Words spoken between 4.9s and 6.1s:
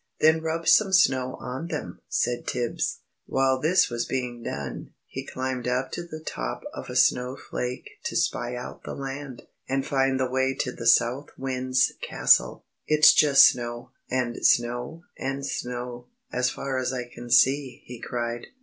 he climbed up to